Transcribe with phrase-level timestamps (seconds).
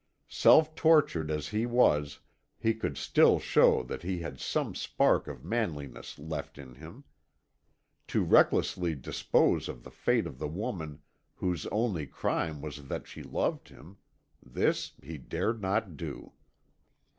[0.31, 2.21] Self tortured as he was
[2.57, 7.03] he could still show that he had some spark of manliness left in him.
[8.07, 11.03] To recklessly dispose of the fate of the woman
[11.35, 13.97] whose only crime was that she loved him
[14.41, 16.33] this he dared not do.